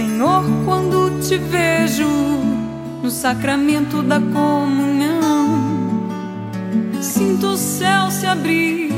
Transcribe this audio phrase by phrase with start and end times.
[0.00, 2.08] Senhor, quando te vejo
[3.02, 6.08] no sacramento da comunhão,
[7.02, 8.90] sinto o céu se abrir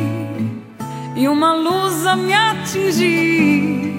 [1.16, 3.96] e uma luz a me atingir,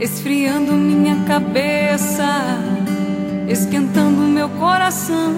[0.00, 2.26] esfriando minha cabeça,
[3.48, 5.32] esquentando meu coração.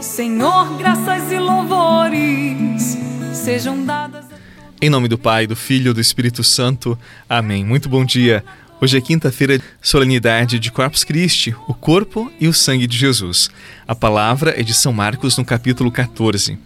[0.00, 2.96] Senhor, graças e louvores
[3.34, 4.39] sejam dadas.
[4.82, 6.98] Em nome do Pai, do Filho e do Espírito Santo.
[7.28, 7.62] Amém.
[7.62, 8.42] Muito bom dia.
[8.80, 13.50] Hoje é quinta-feira, solenidade de Corpus Christi, o corpo e o sangue de Jesus.
[13.86, 16.58] A palavra é de São Marcos no capítulo 14.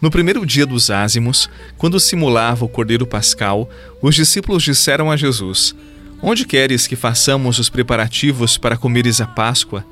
[0.00, 3.68] No primeiro dia dos ázimos, quando simulava o cordeiro pascal,
[4.00, 5.74] os discípulos disseram a Jesus:
[6.22, 9.84] Onde queres que façamos os preparativos para comeres a Páscoa?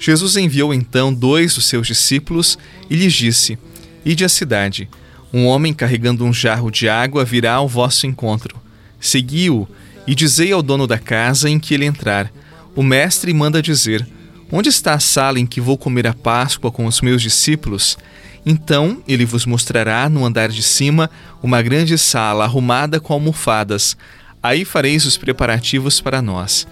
[0.00, 2.58] Jesus enviou então dois dos seus discípulos
[2.90, 3.56] e lhes disse:
[4.04, 4.88] Ide à cidade
[5.34, 8.56] um homem carregando um jarro de água virá ao vosso encontro.
[9.00, 9.66] Segui-o
[10.06, 12.30] e dizei ao dono da casa em que ele entrar:
[12.76, 14.06] O mestre manda dizer:
[14.52, 17.98] Onde está a sala em que vou comer a Páscoa com os meus discípulos?
[18.46, 21.10] Então ele vos mostrará no andar de cima
[21.42, 23.96] uma grande sala arrumada com almofadas.
[24.40, 26.64] Aí fareis os preparativos para nós.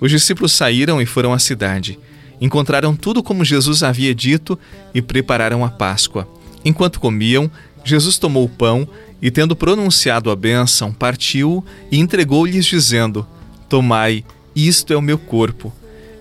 [0.00, 2.00] Os discípulos saíram e foram à cidade.
[2.40, 4.58] Encontraram tudo como Jesus havia dito
[4.92, 6.26] e prepararam a Páscoa.
[6.64, 7.50] Enquanto comiam,
[7.84, 8.88] Jesus tomou o pão
[9.20, 13.26] e, tendo pronunciado a bênção, partiu e entregou-lhes, dizendo:
[13.68, 15.72] Tomai, isto é o meu corpo.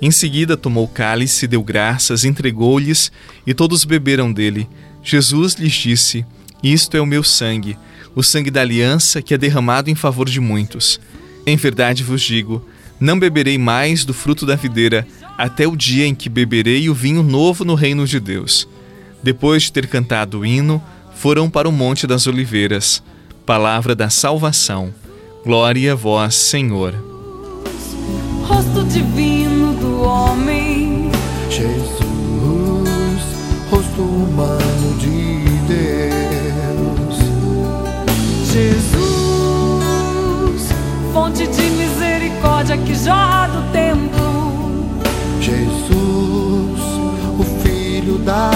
[0.02, 3.12] Em seguida tomou o cálice, deu graças, entregou-lhes
[3.46, 4.68] e todos beberam dele.
[5.04, 6.26] Jesus lhes disse:
[6.62, 7.78] Isto é o meu sangue,
[8.16, 11.00] o sangue da aliança que é derramado em favor de muitos.
[11.46, 12.64] Em verdade vos digo:
[13.00, 17.22] não beberei mais do fruto da videira, até o dia em que beberei o vinho
[17.22, 18.68] novo no reino de Deus.
[19.22, 20.82] Depois de ter cantado o hino,
[21.18, 23.02] foram para o Monte das Oliveiras.
[23.46, 24.94] Palavra da salvação.
[25.44, 26.94] Glória a vós, Senhor.
[28.44, 31.10] Rosto divino do homem.
[31.50, 32.00] Jesus,
[33.72, 37.18] rosto humano de Deus.
[38.54, 39.02] Jesus,
[41.14, 44.88] fonte de misericórdia que jorra do templo.
[45.42, 46.80] Jesus,
[47.40, 48.52] o Filho da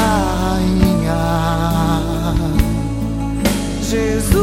[3.91, 4.39] Jesus,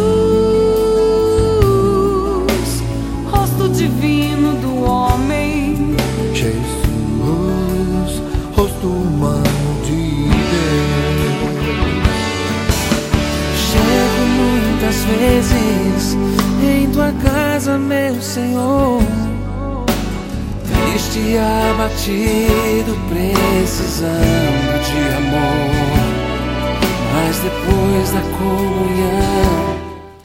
[3.33, 5.97] rosto divino do homem.
[6.35, 6.61] Jesus,
[8.55, 10.77] rosto humano de Deus.
[13.57, 16.15] Chego muitas vezes
[16.63, 19.01] em tua casa, meu Senhor.
[20.67, 25.98] Triste, abatido, precisando de amor
[27.19, 29.79] mas depois da comunhão.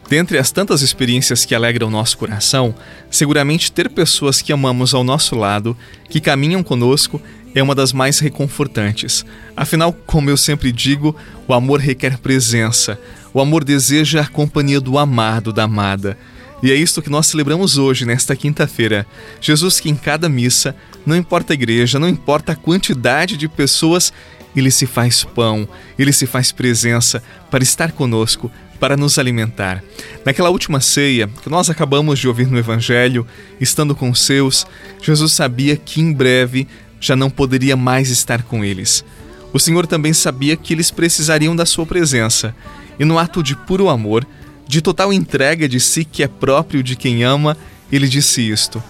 [0.07, 2.75] Dentre as tantas experiências que alegram nosso coração,
[3.09, 5.75] seguramente ter pessoas que amamos ao nosso lado,
[6.07, 7.19] que caminham conosco,
[7.55, 9.25] é uma das mais reconfortantes.
[9.57, 11.15] Afinal, como eu sempre digo,
[11.47, 12.99] o amor requer presença.
[13.33, 16.15] O amor deseja a companhia do amado, da amada.
[16.61, 19.05] E é isto que nós celebramos hoje, nesta quinta-feira.
[19.41, 20.75] Jesus que em cada missa,
[21.05, 24.13] não importa a igreja, não importa a quantidade de pessoas,
[24.55, 29.83] ele se faz pão, ele se faz presença para estar conosco, para nos alimentar.
[30.25, 33.25] Naquela última ceia que nós acabamos de ouvir no Evangelho,
[33.59, 34.67] estando com os seus,
[35.01, 36.67] Jesus sabia que em breve
[36.99, 39.03] já não poderia mais estar com eles.
[39.51, 42.55] O Senhor também sabia que eles precisariam da sua presença,
[42.99, 44.25] e no ato de puro amor,
[44.67, 47.57] de total entrega de si que é próprio de quem ama,
[47.91, 48.83] ele disse isto: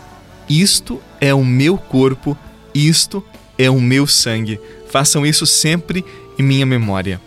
[0.49, 2.37] Isto é o meu corpo,
[2.73, 3.23] isto
[3.57, 4.59] é o meu sangue
[4.93, 6.05] Façam isso sempre
[6.37, 7.19] em minha memória.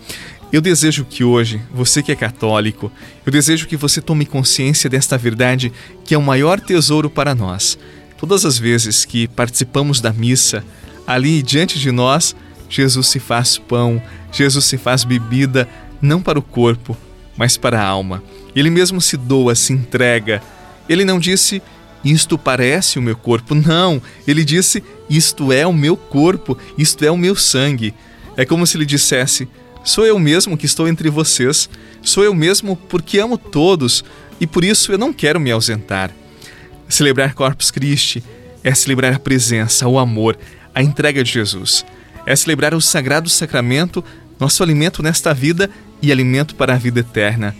[0.52, 2.92] Eu desejo que hoje, você que é católico,
[3.26, 5.72] eu desejo que você tome consciência desta verdade
[6.04, 7.76] que é o maior tesouro para nós.
[8.16, 10.64] Todas as vezes que participamos da missa,
[11.04, 12.36] ali diante de nós,
[12.70, 14.00] Jesus se faz pão,
[14.30, 15.68] Jesus se faz bebida,
[16.00, 16.96] não para o corpo,
[17.36, 18.22] mas para a alma.
[18.54, 20.40] Ele mesmo se doa, se entrega.
[20.88, 21.60] Ele não disse,
[22.04, 23.56] isto parece o meu corpo.
[23.56, 27.94] Não, ele disse: Isto é o meu corpo, isto é o meu sangue.
[28.36, 29.48] É como se ele dissesse:
[29.84, 31.68] Sou eu mesmo que estou entre vocês,
[32.02, 34.04] sou eu mesmo porque amo todos
[34.40, 36.10] e por isso eu não quero me ausentar.
[36.88, 38.22] Celebrar Corpus Christi
[38.62, 40.38] é celebrar a presença, o amor,
[40.74, 41.84] a entrega de Jesus.
[42.24, 44.04] É celebrar o sagrado sacramento,
[44.38, 45.70] nosso alimento nesta vida
[46.02, 47.54] e alimento para a vida eterna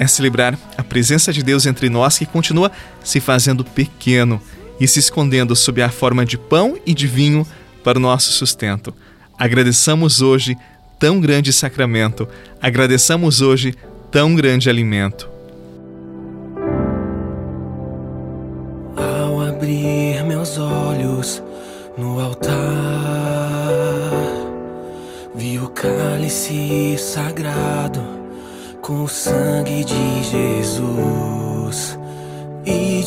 [0.00, 2.72] é celebrar a presença de Deus entre nós que continua
[3.04, 4.40] se fazendo pequeno
[4.80, 7.46] e se escondendo sob a forma de pão e de vinho
[7.84, 8.94] para o nosso sustento.
[9.38, 10.56] Agradeçamos hoje
[10.98, 12.26] tão grande sacramento,
[12.60, 13.74] agradeçamos hoje
[14.10, 15.28] tão grande alimento.
[18.96, 21.42] Ao abrir meus olhos
[21.96, 22.50] no altar,
[25.34, 28.00] vi o cálice sagrado
[28.80, 31.99] com o sangue de Jesus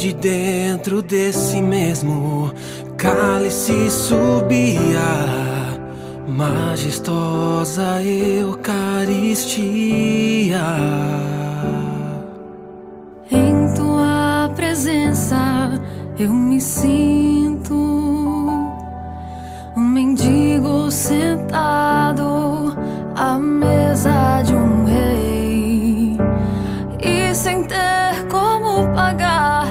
[0.04, 2.52] de dentro desse mesmo
[2.98, 5.00] cálice subia
[6.28, 9.66] majestosa Eucaristia.
[13.32, 15.80] Em tua presença
[16.20, 17.74] eu me sinto
[19.78, 21.33] um mendigo sentado
[27.68, 29.66] ter como pagar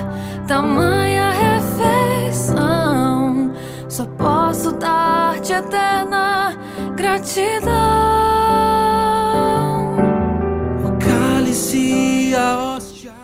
[0.46, 2.54] tamanha refeição,
[3.88, 6.56] só posso dar-te eterna
[6.96, 8.12] gratidão.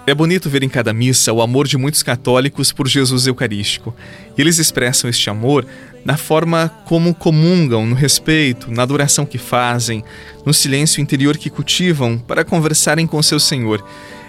[0.09, 3.95] É bonito ver em cada missa o amor de muitos católicos por Jesus Eucarístico.
[4.39, 5.67] E eles expressam este amor
[6.03, 10.03] na forma como comungam, no respeito, na adoração que fazem,
[10.47, 13.85] no silêncio interior que cultivam para conversarem com seu Senhor.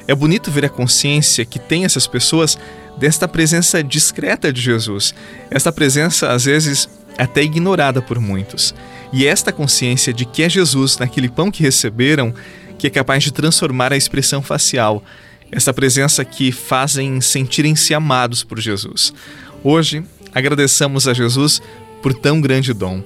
[0.09, 2.57] É bonito ver a consciência que tem essas pessoas
[2.97, 5.13] desta presença discreta de Jesus,
[5.51, 8.73] esta presença às vezes até ignorada por muitos.
[9.13, 12.33] E esta consciência de que é Jesus naquele pão que receberam
[12.79, 15.03] que é capaz de transformar a expressão facial,
[15.51, 19.13] essa presença que fazem sentirem-se amados por Jesus.
[19.63, 20.03] Hoje,
[20.33, 21.61] agradeçamos a Jesus
[22.01, 23.03] por tão grande dom.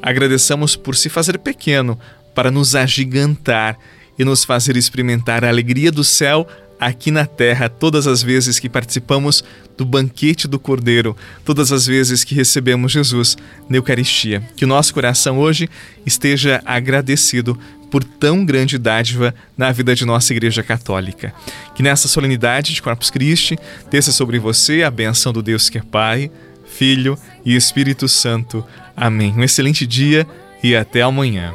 [0.00, 1.98] Agradeçamos por se fazer pequeno
[2.34, 3.78] para nos agigantar
[4.18, 6.46] e nos fazer experimentar a alegria do céu
[6.78, 9.42] aqui na terra todas as vezes que participamos
[9.76, 13.36] do banquete do Cordeiro, todas as vezes que recebemos Jesus
[13.68, 14.42] na Eucaristia.
[14.56, 15.68] Que o nosso coração hoje
[16.04, 17.58] esteja agradecido
[17.90, 21.32] por tão grande dádiva na vida de nossa Igreja Católica.
[21.74, 23.58] Que nessa solenidade de Corpus Christi
[23.90, 26.30] desça sobre você a benção do Deus que é Pai,
[26.66, 28.64] Filho e Espírito Santo.
[28.96, 29.32] Amém.
[29.36, 30.26] Um excelente dia
[30.62, 31.54] e até amanhã.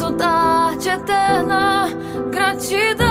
[0.00, 1.88] Dar-te eterna
[2.30, 3.06] gratidão.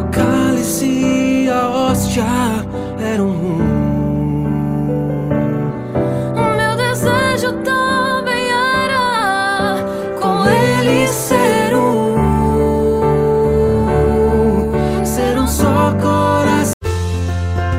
[0.00, 2.55] O cálice, a hóstia